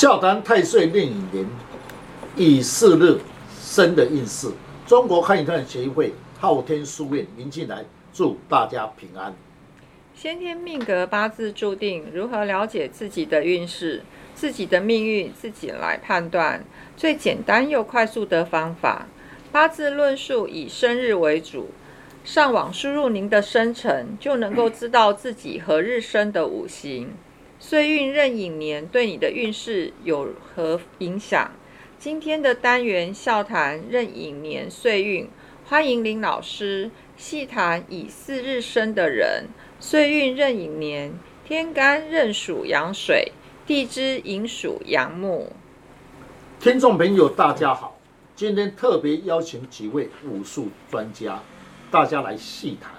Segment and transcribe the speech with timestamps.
[0.00, 1.46] 孝谈太岁令乙年
[2.34, 3.18] 乙巳日
[3.60, 4.48] 生的运势。
[4.86, 9.34] 中国看一看协会昊天书院林进来祝大家平安。
[10.14, 14.02] 先天命格八字注定，如何了解自己的运势、
[14.34, 16.64] 自己的命运，自己来判断。
[16.96, 19.06] 最简单又快速的方法，
[19.52, 21.68] 八字论述以生日为主，
[22.24, 27.10] 上网输入您的生辰，就能够知道自己何日生的五行。
[27.62, 31.52] 岁运壬寅年对你的运势有何影响？
[31.98, 35.28] 今天的单元笑谈壬寅年岁运，
[35.66, 39.44] 欢迎林老师细谈以四日生的人，
[39.78, 41.12] 岁运壬寅年，
[41.44, 43.30] 天干壬属阳水，
[43.66, 45.52] 地支寅属阳木。
[46.58, 47.98] 听众朋友，大家好，
[48.34, 51.42] 今天特别邀请几位武术专家，
[51.90, 52.94] 大家来细谈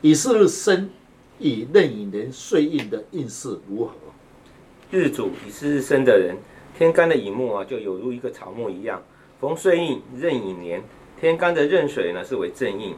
[0.00, 0.90] 以四日生。
[1.38, 3.92] 以壬寅年岁运的运势如何？
[4.90, 6.36] 日主以是日生的人，
[6.78, 9.02] 天干的乙木啊，就有如一个草木一样。
[9.40, 10.82] 逢岁运壬寅年，
[11.20, 12.94] 天干的壬水呢是为正印。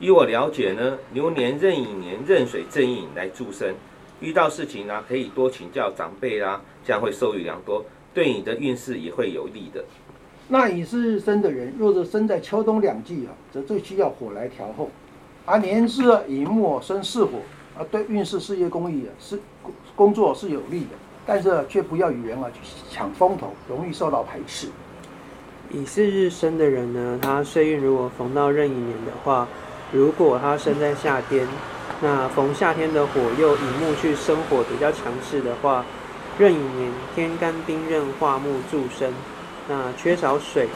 [0.00, 3.74] 依我了解呢，牛年壬寅年壬水正印来助身，
[4.20, 9.82] 遇到事情呢可以多请教长辈啦，这样会受益良多，对你的运势也会有利的。
[10.48, 14.90] 那乙是日生的人，若是生在秋冬两季啊，则最需要火来调候。
[15.46, 17.38] 而年是乙木生巳火。
[17.78, 19.38] 啊，对运势、事业、公益，是
[19.94, 20.90] 工作是有利的，
[21.24, 22.58] 但是却不要与人啊去
[22.90, 24.68] 抢风头，容易受到排斥。
[25.70, 29.46] 乙巳日生的人呢，他岁运如果逢到壬寅年的话，
[29.92, 31.46] 如果他生在夏天，
[32.00, 35.84] 那逢夏天的火又乙木去生火比较强势的话，
[36.38, 39.12] 壬寅年天干丁壬化木助生，
[39.68, 40.68] 那缺少水，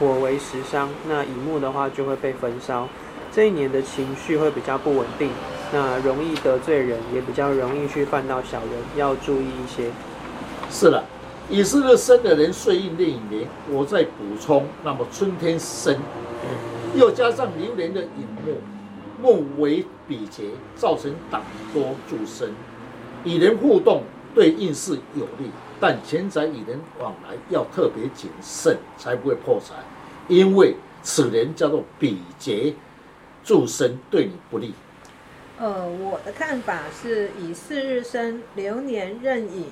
[0.00, 2.88] 火为食伤，那乙木的话就会被焚烧，
[3.34, 5.30] 这一年的情绪会比较不稳定。
[5.72, 9.90] 那容易得罪人，也比较容易去犯到小人，要注意一些。
[10.70, 11.02] 是了，
[11.48, 15.96] 乙巳日生的人岁运另一年，我再补充，那么春天生，
[16.94, 18.58] 又加上流年的引木，
[19.22, 22.50] 木为比劫，造成党多助生，
[23.24, 24.02] 与人互动
[24.34, 25.50] 对运势有利，
[25.80, 29.76] 但钱财与人往来要特别谨慎，才不会破财，
[30.28, 32.74] 因为此年叫做比劫
[33.44, 34.74] 助生，对你不利。
[35.58, 39.66] 呃，我的看法是以四日生，流年壬寅，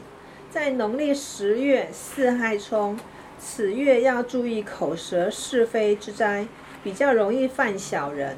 [0.50, 2.98] 在农历十月四害冲，
[3.38, 6.46] 此月要注意口舌是非之灾，
[6.84, 8.36] 比较容易犯小人。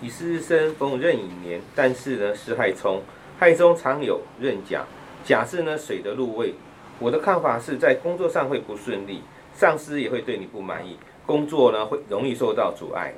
[0.00, 3.02] 以四日生逢壬寅年，但是呢是害冲，
[3.38, 4.84] 害中常有壬甲，
[5.24, 6.54] 甲是呢水的入位。
[6.98, 9.22] 我的看法是在工作上会不顺利，
[9.54, 13.12] 上司也会对你不满意，工作呢会容易受到阻碍。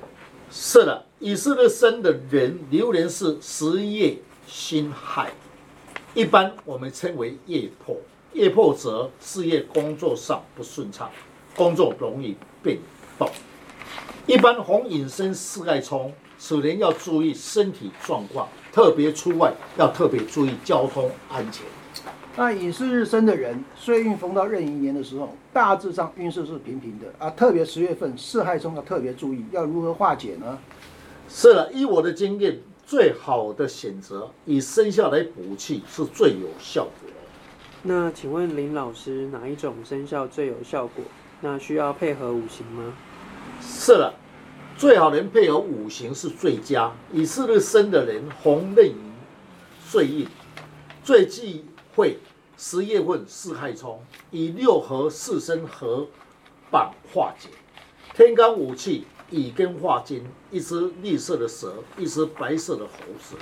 [0.51, 4.17] 是的，以色列生的人，流年是十月
[4.47, 5.31] 辛亥，
[6.15, 7.97] 一般我们称为夜破。
[8.33, 11.11] 夜破则事业工作上不顺畅，
[11.57, 12.79] 工作容易变
[13.19, 13.29] 动。
[14.27, 21.65] 一般红引生四害冲，此年要注意身体状况，特别出外要特别注意交通安全。
[22.39, 27.29] 那乙巳日生的人，岁运逢到壬寅年的时候，大致上运势是平平的啊。
[27.31, 30.57] 特别十月份四害冲要特别注意，要如何化解呢？
[31.29, 37.11] 是了，依我的经验，最好的选择以生肖来补气是最有效果。
[37.83, 41.05] 那请问林老师，哪一种生肖最有效果？
[41.41, 42.95] 那需要配合五行吗？
[43.61, 44.15] 是了，
[44.77, 46.93] 最好能配合五行是最佳。
[47.13, 48.95] 乙巳日生的人，红壬寅
[49.85, 50.29] 岁运
[51.03, 51.65] 最忌
[51.99, 52.17] 会。
[52.61, 54.01] 十月份四害冲，
[54.33, 56.07] 以六合四生合
[56.73, 57.49] 板化解。
[58.15, 63.37] 天干五气以根化金，一只绿色的蛇，一只白色的猴子。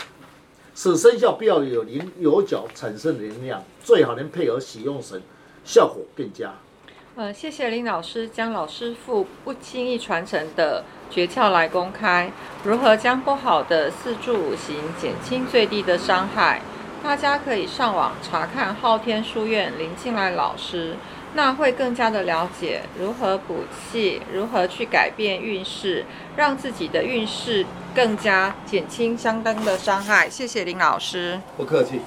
[0.74, 5.22] 使生肖必要有灵有角，产生能量，最好能配合喜用神，
[5.64, 6.54] 效果更佳。
[7.14, 12.30] 呃，谢谢林老师将老师傅不轻易传承的诀窍来公开，
[12.62, 16.60] 如何将不好的四柱五行减轻最低的伤害。
[17.06, 20.96] 大家可以上网查看昊天书院林静来老师，
[21.34, 26.04] 那会更加的了解如何补气，如何去改变运势，
[26.34, 27.64] 让自己的运势
[27.94, 30.28] 更加减轻相当的伤害。
[30.28, 32.00] 谢谢林老师，不客气。